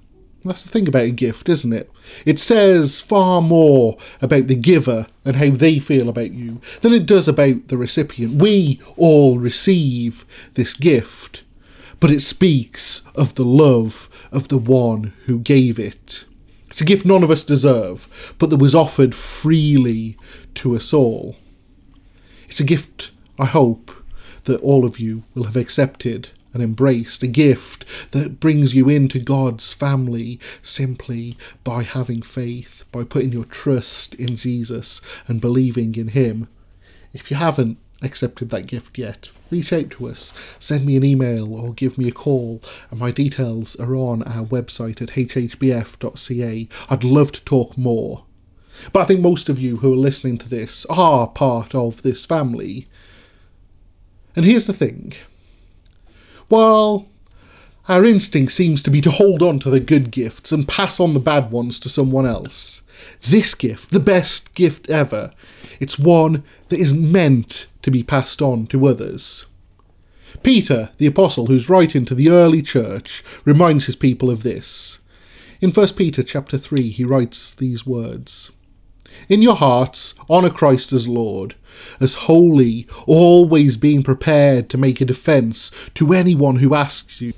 That's 0.44 0.64
the 0.64 0.70
thing 0.70 0.88
about 0.88 1.02
a 1.02 1.10
gift, 1.10 1.48
isn't 1.48 1.72
it? 1.72 1.90
It 2.24 2.38
says 2.38 3.00
far 3.00 3.42
more 3.42 3.98
about 4.22 4.46
the 4.46 4.54
giver 4.54 5.06
and 5.24 5.36
how 5.36 5.50
they 5.50 5.78
feel 5.78 6.08
about 6.08 6.32
you 6.32 6.60
than 6.80 6.94
it 6.94 7.06
does 7.06 7.28
about 7.28 7.68
the 7.68 7.76
recipient. 7.76 8.40
We 8.40 8.80
all 8.96 9.38
receive 9.38 10.24
this 10.54 10.74
gift, 10.74 11.42
but 12.00 12.10
it 12.10 12.20
speaks 12.20 13.02
of 13.14 13.34
the 13.34 13.44
love 13.44 14.08
of 14.32 14.48
the 14.48 14.58
one 14.58 15.12
who 15.26 15.38
gave 15.38 15.78
it. 15.78 16.24
It's 16.68 16.80
a 16.80 16.84
gift 16.84 17.04
none 17.04 17.22
of 17.22 17.30
us 17.30 17.44
deserve, 17.44 18.34
but 18.38 18.50
that 18.50 18.56
was 18.56 18.74
offered 18.74 19.14
freely 19.14 20.16
to 20.54 20.74
us 20.74 20.92
all. 20.92 21.36
It's 22.48 22.60
a 22.60 22.64
gift, 22.64 23.10
I 23.38 23.46
hope, 23.46 23.92
that 24.44 24.60
all 24.60 24.84
of 24.84 24.98
you 24.98 25.24
will 25.34 25.44
have 25.44 25.56
accepted 25.56 26.30
and 26.52 26.62
embraced, 26.62 27.22
a 27.22 27.28
gift 27.28 27.84
that 28.10 28.40
brings 28.40 28.74
you 28.74 28.88
into 28.88 29.18
God's 29.18 29.72
family 29.72 30.40
simply 30.62 31.36
by 31.62 31.82
having 31.82 32.22
faith, 32.22 32.84
by 32.90 33.04
putting 33.04 33.32
your 33.32 33.44
trust 33.44 34.14
in 34.14 34.36
Jesus 34.36 35.00
and 35.28 35.40
believing 35.40 35.94
in 35.94 36.08
Him. 36.08 36.48
If 37.12 37.30
you 37.30 37.36
haven't 37.36 37.78
accepted 38.02 38.50
that 38.50 38.66
gift 38.66 38.98
yet, 38.98 39.30
reach 39.50 39.72
out 39.72 39.90
to 39.90 40.08
us, 40.08 40.32
send 40.58 40.86
me 40.86 40.96
an 40.96 41.04
email 41.04 41.54
or 41.54 41.74
give 41.74 41.98
me 41.98 42.08
a 42.08 42.12
call, 42.12 42.62
and 42.90 43.00
my 43.00 43.10
details 43.10 43.76
are 43.76 43.94
on 43.94 44.22
our 44.24 44.44
website 44.46 45.02
at 45.02 45.10
hhbf.ca. 45.10 46.68
I'd 46.88 47.04
love 47.04 47.32
to 47.32 47.44
talk 47.44 47.76
more. 47.76 48.24
But 48.92 49.00
I 49.00 49.04
think 49.04 49.20
most 49.20 49.48
of 49.48 49.58
you 49.58 49.78
who 49.78 49.92
are 49.92 49.96
listening 49.96 50.38
to 50.38 50.48
this 50.48 50.86
are 50.88 51.28
part 51.28 51.74
of 51.74 52.02
this 52.02 52.24
family. 52.24 52.88
And 54.34 54.44
here's 54.44 54.66
the 54.66 54.72
thing 54.72 55.14
while 56.48 57.06
our 57.88 58.04
instinct 58.04 58.52
seems 58.52 58.82
to 58.82 58.90
be 58.90 59.00
to 59.00 59.10
hold 59.10 59.42
on 59.42 59.58
to 59.60 59.70
the 59.70 59.80
good 59.80 60.10
gifts 60.10 60.52
and 60.52 60.68
pass 60.68 61.00
on 61.00 61.14
the 61.14 61.20
bad 61.20 61.50
ones 61.50 61.80
to 61.80 61.88
someone 61.88 62.26
else, 62.26 62.82
this 63.28 63.54
gift, 63.54 63.90
the 63.90 64.00
best 64.00 64.54
gift 64.54 64.88
ever, 64.90 65.30
it's 65.80 65.98
one 65.98 66.44
that 66.68 66.78
is 66.78 66.94
meant 66.94 67.66
to 67.82 67.90
be 67.90 68.02
passed 68.04 68.40
on 68.40 68.66
to 68.68 68.86
others. 68.86 69.46
Peter, 70.42 70.90
the 70.98 71.06
apostle 71.06 71.46
who's 71.46 71.68
writing 71.68 72.04
to 72.04 72.14
the 72.14 72.30
early 72.30 72.62
church, 72.62 73.24
reminds 73.44 73.86
his 73.86 73.96
people 73.96 74.30
of 74.30 74.42
this. 74.44 75.00
In 75.60 75.72
1 75.72 75.88
Peter 75.88 76.22
chapter 76.22 76.56
3 76.56 76.90
he 76.90 77.04
writes 77.04 77.50
these 77.50 77.84
words: 77.84 78.50
In 79.28 79.42
your 79.42 79.56
hearts 79.56 80.14
honour 80.30 80.50
Christ 80.50 80.92
as 80.92 81.08
Lord, 81.08 81.54
as 81.98 82.14
holy, 82.14 82.86
always 83.06 83.76
being 83.76 84.02
prepared 84.02 84.70
to 84.70 84.78
make 84.78 85.00
a 85.00 85.04
defence 85.04 85.70
to 85.94 86.12
anyone 86.12 86.56
who 86.56 86.74
asks 86.74 87.20
you 87.20 87.34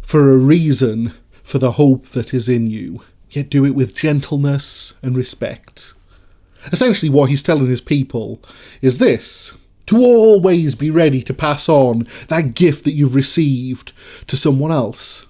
for 0.00 0.30
a 0.30 0.36
reason 0.36 1.14
for 1.42 1.58
the 1.58 1.72
hope 1.72 2.06
that 2.10 2.32
is 2.32 2.48
in 2.48 2.68
you, 2.68 3.02
yet 3.30 3.50
do 3.50 3.64
it 3.64 3.74
with 3.74 3.96
gentleness 3.96 4.92
and 5.02 5.16
respect. 5.16 5.94
Essentially, 6.72 7.10
what 7.10 7.30
he's 7.30 7.42
telling 7.42 7.68
his 7.68 7.80
people 7.80 8.42
is 8.82 8.98
this 8.98 9.54
to 9.86 9.98
always 9.98 10.74
be 10.74 10.90
ready 10.90 11.22
to 11.22 11.32
pass 11.32 11.68
on 11.68 12.08
that 12.28 12.54
gift 12.54 12.84
that 12.84 12.94
you've 12.94 13.14
received 13.14 13.92
to 14.26 14.36
someone 14.36 14.72
else. 14.72 15.26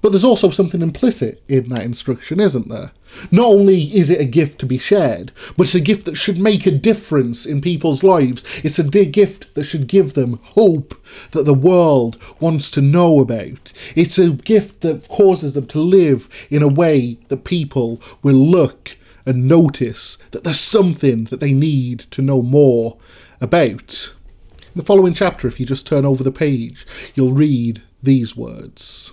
But 0.00 0.10
there's 0.10 0.24
also 0.24 0.50
something 0.50 0.82
implicit 0.82 1.44
in 1.46 1.68
that 1.68 1.82
instruction, 1.82 2.40
isn't 2.40 2.68
there? 2.68 2.90
Not 3.30 3.46
only 3.46 3.84
is 3.94 4.10
it 4.10 4.20
a 4.20 4.24
gift 4.24 4.58
to 4.58 4.66
be 4.66 4.78
shared, 4.78 5.30
but 5.56 5.68
it's 5.68 5.76
a 5.76 5.80
gift 5.80 6.06
that 6.06 6.16
should 6.16 6.38
make 6.38 6.66
a 6.66 6.72
difference 6.72 7.46
in 7.46 7.60
people's 7.60 8.02
lives. 8.02 8.42
It's 8.64 8.80
a 8.80 8.84
gift 8.84 9.54
that 9.54 9.62
should 9.62 9.86
give 9.86 10.14
them 10.14 10.40
hope 10.42 11.00
that 11.30 11.44
the 11.44 11.54
world 11.54 12.20
wants 12.40 12.68
to 12.72 12.80
know 12.80 13.20
about. 13.20 13.72
It's 13.94 14.18
a 14.18 14.30
gift 14.30 14.80
that 14.80 15.08
causes 15.08 15.54
them 15.54 15.68
to 15.68 15.78
live 15.78 16.28
in 16.50 16.64
a 16.64 16.68
way 16.68 17.18
that 17.28 17.44
people 17.44 18.02
will 18.24 18.34
look 18.34 18.96
and 19.24 19.46
notice 19.46 20.18
that 20.30 20.44
there's 20.44 20.60
something 20.60 21.24
that 21.24 21.40
they 21.40 21.52
need 21.52 22.00
to 22.10 22.22
know 22.22 22.42
more 22.42 22.98
about. 23.40 24.14
In 24.58 24.78
the 24.78 24.84
following 24.84 25.14
chapter, 25.14 25.46
if 25.46 25.60
you 25.60 25.66
just 25.66 25.86
turn 25.86 26.04
over 26.04 26.24
the 26.24 26.32
page, 26.32 26.86
you'll 27.14 27.32
read 27.32 27.82
these 28.02 28.36
words. 28.36 29.12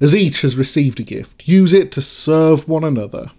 As 0.00 0.14
each 0.14 0.42
has 0.42 0.56
received 0.56 1.00
a 1.00 1.04
gift, 1.04 1.46
use 1.46 1.72
it 1.72 1.92
to 1.92 2.02
serve 2.02 2.68
one 2.68 2.84
another 2.84 3.30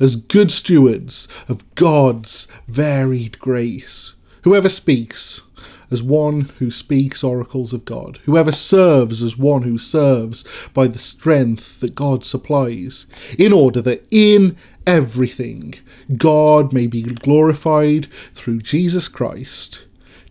as 0.00 0.16
good 0.16 0.50
stewards 0.50 1.28
of 1.48 1.74
God's 1.74 2.48
varied 2.66 3.38
grace. 3.38 4.14
Whoever 4.42 4.68
speaks, 4.68 5.42
as 5.90 6.02
one 6.02 6.42
who 6.58 6.70
speaks 6.70 7.22
oracles 7.22 7.72
of 7.72 7.84
God. 7.84 8.18
Whoever 8.24 8.52
serves 8.52 9.22
as 9.22 9.36
one 9.36 9.62
who 9.62 9.78
serves 9.78 10.44
by 10.72 10.88
the 10.88 10.98
strength 10.98 11.80
that 11.80 11.94
God 11.94 12.24
supplies, 12.24 13.06
in 13.38 13.52
order 13.52 13.80
that 13.82 14.06
in 14.10 14.56
everything 14.86 15.74
God 16.16 16.72
may 16.72 16.86
be 16.86 17.02
glorified 17.02 18.06
through 18.34 18.60
Jesus 18.60 19.08
Christ. 19.08 19.84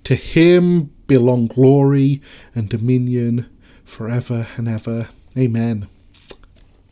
To 0.05 0.15
him 0.15 0.91
belong 1.07 1.47
glory 1.47 2.21
and 2.53 2.69
dominion 2.69 3.47
forever 3.83 4.47
and 4.55 4.67
ever. 4.67 5.09
Amen. 5.37 5.87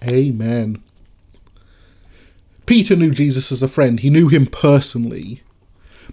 Amen. 0.03 0.81
Peter 2.65 2.95
knew 2.95 3.11
Jesus 3.11 3.51
as 3.51 3.61
a 3.61 3.67
friend, 3.67 3.99
he 3.99 4.09
knew 4.09 4.29
him 4.29 4.45
personally. 4.45 5.41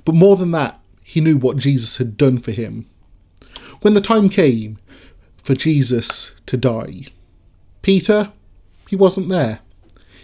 But 0.05 0.15
more 0.15 0.37
than 0.37 0.51
that, 0.53 0.81
he 1.11 1.21
knew 1.21 1.37
what 1.37 1.57
Jesus 1.57 1.97
had 1.97 2.17
done 2.17 2.39
for 2.39 2.53
him. 2.53 2.87
When 3.81 3.95
the 3.95 4.01
time 4.01 4.29
came 4.29 4.79
for 5.43 5.57
Jesus 5.57 6.31
to 6.47 6.57
die, 6.57 7.07
Peter, 7.83 8.31
he 8.89 8.95
wasn't 8.95 9.29
there. 9.29 9.59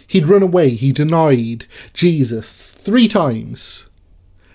He'd 0.07 0.29
run 0.29 0.41
away, 0.41 0.69
he 0.69 0.93
denied 0.93 1.65
Jesus 1.93 2.71
three 2.71 3.09
times. 3.09 3.87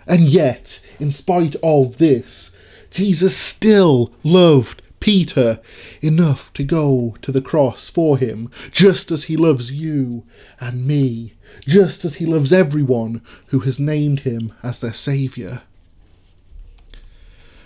And 0.07 0.23
yet, 0.23 0.81
in 0.99 1.12
spite 1.12 1.55
of 1.62 1.99
this, 1.99 2.51
Jesus 2.91 3.37
still 3.37 4.11
loved 4.25 4.81
Peter 5.01 5.61
enough 6.01 6.51
to 6.55 6.65
go 6.65 7.15
to 7.21 7.31
the 7.31 7.43
cross 7.43 7.91
for 7.91 8.17
him, 8.17 8.51
just 8.71 9.11
as 9.11 9.25
he 9.25 9.37
loves 9.37 9.71
you 9.71 10.25
and 10.59 10.87
me, 10.87 11.35
just 11.67 12.07
as 12.07 12.15
he 12.15 12.25
loves 12.25 12.55
everyone 12.55 13.21
who 13.49 13.59
has 13.61 13.79
named 13.79 14.21
him 14.21 14.55
as 14.62 14.81
their 14.81 14.95
Saviour. 14.95 15.61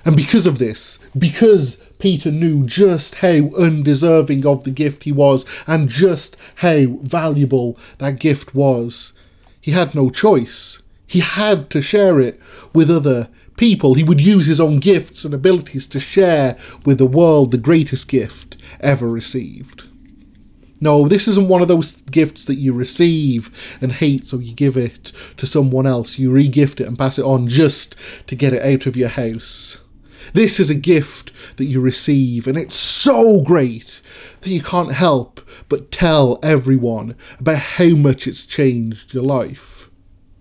And 0.06 0.16
because 0.16 0.46
of 0.46 0.60
this, 0.60 1.00
because 1.18 1.82
Peter 1.98 2.30
knew 2.30 2.64
just 2.64 3.16
how 3.16 3.50
undeserving 3.56 4.46
of 4.46 4.62
the 4.62 4.70
gift 4.70 5.02
he 5.02 5.10
was 5.10 5.44
and 5.66 5.88
just 5.88 6.36
how 6.56 6.86
valuable 7.02 7.76
that 7.98 8.20
gift 8.20 8.54
was, 8.54 9.12
he 9.60 9.72
had 9.72 9.96
no 9.96 10.08
choice. 10.08 10.80
He 11.08 11.18
had 11.18 11.70
to 11.70 11.82
share 11.82 12.20
it 12.20 12.40
with 12.72 12.88
other 12.88 13.28
people. 13.56 13.94
He 13.94 14.04
would 14.04 14.20
use 14.20 14.46
his 14.46 14.60
own 14.60 14.78
gifts 14.78 15.24
and 15.24 15.34
abilities 15.34 15.88
to 15.88 15.98
share 15.98 16.56
with 16.84 16.98
the 16.98 17.04
world 17.06 17.50
the 17.50 17.58
greatest 17.58 18.06
gift 18.06 18.56
ever 18.78 19.08
received. 19.08 19.88
No, 20.80 21.08
this 21.08 21.26
isn't 21.26 21.48
one 21.48 21.62
of 21.62 21.68
those 21.68 21.92
gifts 22.12 22.44
that 22.44 22.56
you 22.56 22.72
receive 22.72 23.50
and 23.80 23.90
hate, 23.90 24.28
so 24.28 24.38
you 24.38 24.54
give 24.54 24.76
it 24.76 25.10
to 25.38 25.46
someone 25.46 25.86
else. 25.86 26.16
You 26.16 26.30
re-gift 26.30 26.80
it 26.80 26.86
and 26.86 26.96
pass 26.96 27.18
it 27.18 27.24
on 27.24 27.48
just 27.48 27.96
to 28.28 28.36
get 28.36 28.52
it 28.52 28.62
out 28.62 28.86
of 28.86 28.96
your 28.96 29.08
house. 29.08 29.78
This 30.32 30.58
is 30.60 30.70
a 30.70 30.74
gift 30.74 31.32
that 31.56 31.66
you 31.66 31.80
receive, 31.80 32.46
and 32.46 32.56
it's 32.56 32.76
so 32.76 33.42
great 33.42 34.00
that 34.40 34.50
you 34.50 34.62
can't 34.62 34.92
help 34.92 35.40
but 35.68 35.90
tell 35.90 36.38
everyone 36.42 37.16
about 37.38 37.58
how 37.58 37.88
much 37.90 38.26
it's 38.26 38.46
changed 38.46 39.12
your 39.14 39.24
life. 39.24 39.90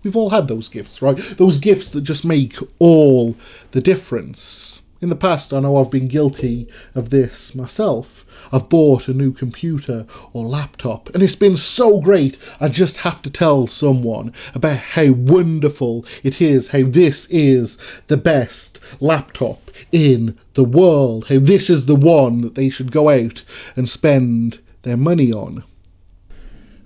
We've 0.02 0.16
all 0.16 0.30
had 0.30 0.48
those 0.48 0.68
gifts, 0.68 1.02
right? 1.02 1.16
Those 1.36 1.58
gifts 1.58 1.90
that 1.90 2.02
just 2.02 2.24
make 2.24 2.56
all 2.78 3.36
the 3.72 3.80
difference. 3.80 4.82
In 5.06 5.10
the 5.10 5.14
past, 5.14 5.54
I 5.54 5.60
know 5.60 5.76
I've 5.76 5.88
been 5.88 6.08
guilty 6.08 6.66
of 6.96 7.10
this 7.10 7.54
myself. 7.54 8.26
I've 8.50 8.68
bought 8.68 9.06
a 9.06 9.14
new 9.14 9.30
computer 9.30 10.04
or 10.32 10.44
laptop, 10.44 11.14
and 11.14 11.22
it's 11.22 11.36
been 11.36 11.56
so 11.56 12.00
great. 12.00 12.36
I 12.58 12.66
just 12.66 12.96
have 12.96 13.22
to 13.22 13.30
tell 13.30 13.68
someone 13.68 14.32
about 14.52 14.78
how 14.78 15.12
wonderful 15.12 16.04
it 16.24 16.40
is, 16.40 16.70
how 16.70 16.82
this 16.82 17.26
is 17.26 17.78
the 18.08 18.16
best 18.16 18.80
laptop 18.98 19.70
in 19.92 20.36
the 20.54 20.64
world, 20.64 21.26
how 21.28 21.38
this 21.38 21.70
is 21.70 21.86
the 21.86 21.94
one 21.94 22.38
that 22.38 22.56
they 22.56 22.68
should 22.68 22.90
go 22.90 23.08
out 23.08 23.44
and 23.76 23.88
spend 23.88 24.58
their 24.82 24.96
money 24.96 25.32
on. 25.32 25.62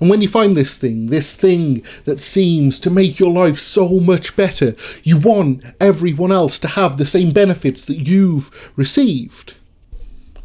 And 0.00 0.08
when 0.08 0.22
you 0.22 0.28
find 0.28 0.56
this 0.56 0.78
thing, 0.78 1.06
this 1.06 1.34
thing 1.34 1.82
that 2.04 2.20
seems 2.20 2.80
to 2.80 2.90
make 2.90 3.18
your 3.18 3.30
life 3.30 3.60
so 3.60 4.00
much 4.00 4.34
better, 4.34 4.74
you 5.02 5.18
want 5.18 5.62
everyone 5.78 6.32
else 6.32 6.58
to 6.60 6.68
have 6.68 6.96
the 6.96 7.06
same 7.06 7.32
benefits 7.32 7.84
that 7.84 8.08
you've 8.08 8.72
received. 8.76 9.54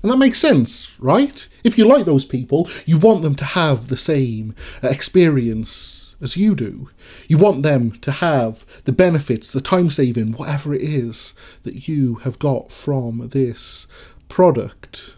And 0.04 0.12
that 0.12 0.18
makes 0.18 0.40
sense, 0.40 1.00
right? 1.00 1.48
If 1.64 1.78
you 1.78 1.86
like 1.86 2.06
those 2.06 2.26
people, 2.26 2.70
you 2.86 2.98
want 2.98 3.24
them 3.24 3.34
to 3.36 3.46
have 3.46 3.88
the 3.88 3.98
same 3.98 4.54
uh, 4.84 4.90
experience 4.90 6.16
as 6.22 6.38
you 6.38 6.54
do. 6.54 6.90
You 7.28 7.38
want 7.38 7.64
them 7.64 7.92
to 8.02 8.12
have 8.12 8.66
the 8.84 8.92
benefits, 8.92 9.52
the 9.52 9.62
time 9.62 9.90
saving, 9.90 10.34
whatever 10.34 10.74
it 10.74 10.82
is 10.82 11.34
that 11.64 11.88
you 11.88 12.16
have 12.16 12.40
got 12.40 12.72
from 12.72 13.30
this 13.30 13.88
product. 14.30 15.16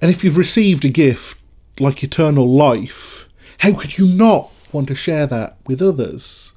And 0.00 0.10
if 0.10 0.22
you've 0.22 0.36
received 0.36 0.84
a 0.84 0.88
gift 0.88 1.38
like 1.82 2.02
eternal 2.02 2.48
life, 2.48 3.28
how 3.58 3.72
could 3.74 3.98
you 3.98 4.06
not 4.06 4.50
want 4.72 4.88
to 4.88 4.94
share 4.94 5.26
that 5.26 5.56
with 5.66 5.82
others? 5.82 6.52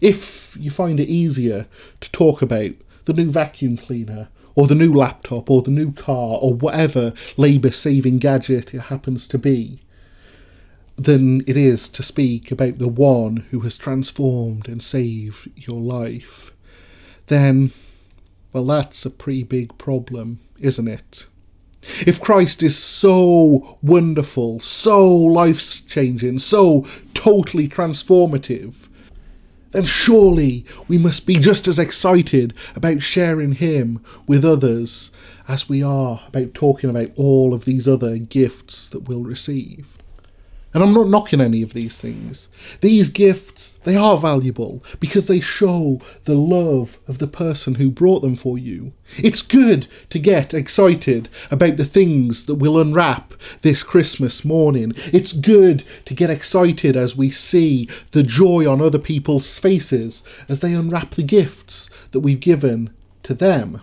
If 0.00 0.56
you 0.58 0.70
find 0.70 1.00
it 1.00 1.08
easier 1.08 1.66
to 2.00 2.12
talk 2.12 2.42
about 2.42 2.72
the 3.04 3.12
new 3.12 3.30
vacuum 3.30 3.76
cleaner, 3.76 4.28
or 4.54 4.66
the 4.66 4.74
new 4.74 4.92
laptop, 4.92 5.48
or 5.48 5.62
the 5.62 5.70
new 5.70 5.92
car, 5.92 6.38
or 6.42 6.52
whatever 6.54 7.14
labour 7.36 7.70
saving 7.70 8.18
gadget 8.18 8.74
it 8.74 8.80
happens 8.80 9.28
to 9.28 9.38
be, 9.38 9.80
than 10.96 11.42
it 11.46 11.56
is 11.56 11.88
to 11.88 12.02
speak 12.02 12.50
about 12.50 12.78
the 12.78 12.88
one 12.88 13.46
who 13.50 13.60
has 13.60 13.78
transformed 13.78 14.68
and 14.68 14.82
saved 14.82 15.48
your 15.54 15.80
life, 15.80 16.52
then, 17.26 17.70
well, 18.52 18.64
that's 18.64 19.06
a 19.06 19.10
pretty 19.10 19.44
big 19.44 19.78
problem, 19.78 20.40
isn't 20.58 20.88
it? 20.88 21.26
If 22.06 22.20
Christ 22.20 22.62
is 22.62 22.78
so 22.78 23.78
wonderful, 23.82 24.60
so 24.60 25.08
life 25.08 25.86
changing, 25.88 26.38
so 26.38 26.86
totally 27.14 27.68
transformative, 27.68 28.88
then 29.72 29.84
surely 29.84 30.64
we 30.86 30.96
must 30.98 31.26
be 31.26 31.34
just 31.34 31.68
as 31.68 31.78
excited 31.78 32.54
about 32.74 33.02
sharing 33.02 33.52
Him 33.52 34.02
with 34.26 34.44
others 34.44 35.10
as 35.46 35.68
we 35.68 35.82
are 35.82 36.22
about 36.26 36.54
talking 36.54 36.90
about 36.90 37.10
all 37.16 37.52
of 37.52 37.64
these 37.64 37.86
other 37.86 38.18
gifts 38.18 38.86
that 38.88 39.00
we'll 39.08 39.24
receive. 39.24 39.97
And 40.74 40.82
I'm 40.82 40.92
not 40.92 41.08
knocking 41.08 41.40
any 41.40 41.62
of 41.62 41.72
these 41.72 41.96
things. 41.98 42.50
These 42.82 43.08
gifts, 43.08 43.78
they 43.84 43.96
are 43.96 44.18
valuable 44.18 44.84
because 45.00 45.26
they 45.26 45.40
show 45.40 45.98
the 46.24 46.34
love 46.34 46.98
of 47.08 47.18
the 47.18 47.26
person 47.26 47.76
who 47.76 47.90
brought 47.90 48.20
them 48.20 48.36
for 48.36 48.58
you. 48.58 48.92
It's 49.16 49.40
good 49.40 49.86
to 50.10 50.18
get 50.18 50.52
excited 50.52 51.30
about 51.50 51.78
the 51.78 51.86
things 51.86 52.44
that 52.44 52.56
we'll 52.56 52.78
unwrap 52.78 53.32
this 53.62 53.82
Christmas 53.82 54.44
morning. 54.44 54.92
It's 55.06 55.32
good 55.32 55.84
to 56.04 56.12
get 56.12 56.28
excited 56.28 56.96
as 56.96 57.16
we 57.16 57.30
see 57.30 57.88
the 58.10 58.22
joy 58.22 58.70
on 58.70 58.82
other 58.82 58.98
people's 58.98 59.58
faces 59.58 60.22
as 60.50 60.60
they 60.60 60.74
unwrap 60.74 61.12
the 61.14 61.22
gifts 61.22 61.88
that 62.10 62.20
we've 62.20 62.40
given 62.40 62.90
to 63.22 63.32
them. 63.32 63.80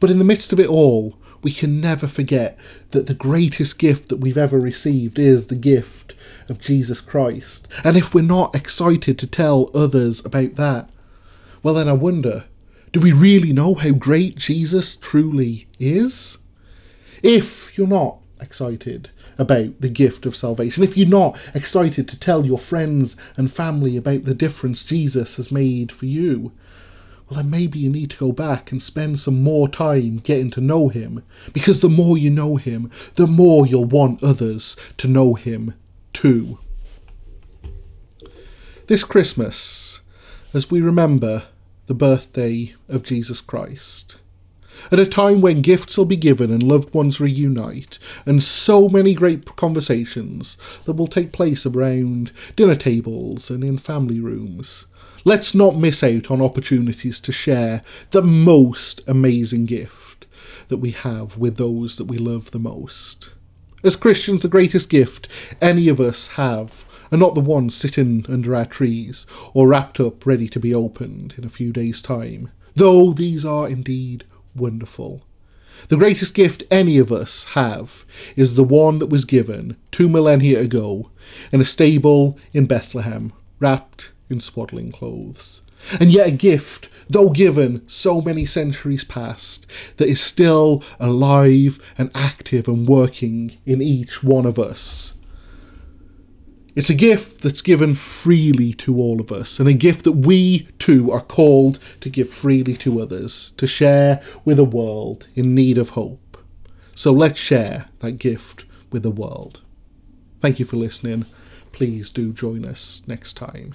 But 0.00 0.10
in 0.10 0.18
the 0.18 0.24
midst 0.24 0.52
of 0.52 0.60
it 0.60 0.68
all, 0.68 1.17
we 1.42 1.52
can 1.52 1.80
never 1.80 2.06
forget 2.06 2.58
that 2.90 3.06
the 3.06 3.14
greatest 3.14 3.78
gift 3.78 4.08
that 4.08 4.16
we've 4.16 4.38
ever 4.38 4.58
received 4.58 5.18
is 5.18 5.46
the 5.46 5.54
gift 5.54 6.14
of 6.48 6.60
Jesus 6.60 7.00
Christ. 7.00 7.68
And 7.84 7.96
if 7.96 8.14
we're 8.14 8.22
not 8.22 8.54
excited 8.54 9.18
to 9.18 9.26
tell 9.26 9.70
others 9.74 10.24
about 10.24 10.54
that, 10.54 10.90
well, 11.62 11.74
then 11.74 11.88
I 11.88 11.92
wonder 11.92 12.44
do 12.90 13.00
we 13.00 13.12
really 13.12 13.52
know 13.52 13.74
how 13.74 13.90
great 13.90 14.36
Jesus 14.36 14.96
truly 14.96 15.66
is? 15.78 16.38
If 17.22 17.76
you're 17.76 17.86
not 17.86 18.18
excited 18.40 19.10
about 19.36 19.80
the 19.80 19.90
gift 19.90 20.24
of 20.24 20.34
salvation, 20.34 20.82
if 20.82 20.96
you're 20.96 21.06
not 21.06 21.38
excited 21.54 22.08
to 22.08 22.18
tell 22.18 22.46
your 22.46 22.58
friends 22.58 23.14
and 23.36 23.52
family 23.52 23.96
about 23.96 24.24
the 24.24 24.34
difference 24.34 24.84
Jesus 24.84 25.36
has 25.36 25.52
made 25.52 25.92
for 25.92 26.06
you, 26.06 26.52
well, 27.28 27.36
then 27.36 27.50
maybe 27.50 27.78
you 27.78 27.90
need 27.90 28.10
to 28.10 28.18
go 28.18 28.32
back 28.32 28.72
and 28.72 28.82
spend 28.82 29.20
some 29.20 29.42
more 29.42 29.68
time 29.68 30.18
getting 30.18 30.50
to 30.52 30.60
know 30.60 30.88
him, 30.88 31.22
because 31.52 31.80
the 31.80 31.88
more 31.88 32.16
you 32.16 32.30
know 32.30 32.56
him, 32.56 32.90
the 33.16 33.26
more 33.26 33.66
you'll 33.66 33.84
want 33.84 34.22
others 34.22 34.76
to 34.96 35.08
know 35.08 35.34
him 35.34 35.74
too. 36.12 36.58
This 38.86 39.04
Christmas, 39.04 40.00
as 40.54 40.70
we 40.70 40.80
remember 40.80 41.44
the 41.86 41.94
birthday 41.94 42.74
of 42.88 43.02
Jesus 43.02 43.40
Christ, 43.42 44.16
at 44.90 45.00
a 45.00 45.06
time 45.06 45.40
when 45.40 45.60
gifts 45.60 45.98
will 45.98 46.06
be 46.06 46.16
given 46.16 46.50
and 46.50 46.62
loved 46.62 46.94
ones 46.94 47.20
reunite, 47.20 47.98
and 48.24 48.42
so 48.42 48.88
many 48.88 49.12
great 49.12 49.56
conversations 49.56 50.56
that 50.84 50.94
will 50.94 51.06
take 51.06 51.32
place 51.32 51.66
around 51.66 52.30
dinner 52.56 52.76
tables 52.76 53.50
and 53.50 53.62
in 53.62 53.76
family 53.76 54.20
rooms, 54.20 54.86
Let's 55.28 55.54
not 55.54 55.76
miss 55.76 56.02
out 56.02 56.30
on 56.30 56.40
opportunities 56.40 57.20
to 57.20 57.32
share 57.32 57.82
the 58.12 58.22
most 58.22 59.02
amazing 59.06 59.66
gift 59.66 60.24
that 60.68 60.78
we 60.78 60.92
have 60.92 61.36
with 61.36 61.58
those 61.58 61.98
that 61.98 62.06
we 62.06 62.16
love 62.16 62.50
the 62.50 62.58
most. 62.58 63.34
As 63.84 63.94
Christians, 63.94 64.40
the 64.40 64.48
greatest 64.48 64.88
gift 64.88 65.28
any 65.60 65.90
of 65.90 66.00
us 66.00 66.28
have 66.28 66.86
are 67.12 67.18
not 67.18 67.34
the 67.34 67.42
ones 67.42 67.76
sitting 67.76 68.24
under 68.26 68.56
our 68.56 68.64
trees 68.64 69.26
or 69.52 69.68
wrapped 69.68 70.00
up 70.00 70.24
ready 70.24 70.48
to 70.48 70.58
be 70.58 70.74
opened 70.74 71.34
in 71.36 71.44
a 71.44 71.50
few 71.50 71.74
days' 71.74 72.00
time, 72.00 72.50
though 72.74 73.12
these 73.12 73.44
are 73.44 73.68
indeed 73.68 74.24
wonderful. 74.54 75.26
The 75.88 75.98
greatest 75.98 76.32
gift 76.32 76.62
any 76.70 76.96
of 76.96 77.12
us 77.12 77.44
have 77.52 78.06
is 78.34 78.54
the 78.54 78.64
one 78.64 78.98
that 79.00 79.10
was 79.10 79.26
given 79.26 79.76
two 79.92 80.08
millennia 80.08 80.58
ago 80.60 81.10
in 81.52 81.60
a 81.60 81.66
stable 81.66 82.38
in 82.54 82.64
Bethlehem, 82.64 83.34
wrapped 83.60 84.12
in 84.30 84.40
swaddling 84.40 84.92
clothes. 84.92 85.62
And 86.00 86.10
yet 86.10 86.26
a 86.26 86.32
gift, 86.32 86.88
though 87.08 87.30
given 87.30 87.82
so 87.88 88.20
many 88.20 88.44
centuries 88.44 89.04
past, 89.04 89.66
that 89.96 90.08
is 90.08 90.20
still 90.20 90.82
alive 90.98 91.78
and 91.96 92.10
active 92.14 92.68
and 92.68 92.86
working 92.86 93.58
in 93.64 93.80
each 93.80 94.22
one 94.22 94.44
of 94.44 94.58
us. 94.58 95.14
It's 96.74 96.90
a 96.90 96.94
gift 96.94 97.40
that's 97.40 97.62
given 97.62 97.94
freely 97.94 98.72
to 98.74 98.98
all 98.98 99.20
of 99.20 99.32
us, 99.32 99.58
and 99.58 99.68
a 99.68 99.72
gift 99.72 100.04
that 100.04 100.12
we 100.12 100.68
too 100.78 101.10
are 101.10 101.20
called 101.20 101.80
to 102.00 102.08
give 102.08 102.28
freely 102.28 102.74
to 102.76 103.00
others, 103.00 103.52
to 103.56 103.66
share 103.66 104.22
with 104.44 104.60
a 104.60 104.64
world 104.64 105.26
in 105.34 105.54
need 105.54 105.76
of 105.76 105.90
hope. 105.90 106.38
So 106.94 107.12
let's 107.12 107.38
share 107.38 107.86
that 107.98 108.12
gift 108.12 108.64
with 108.92 109.02
the 109.02 109.10
world. 109.10 109.60
Thank 110.40 110.60
you 110.60 110.64
for 110.64 110.76
listening. 110.76 111.26
Please 111.72 112.10
do 112.10 112.32
join 112.32 112.64
us 112.64 113.02
next 113.08 113.36
time. 113.36 113.74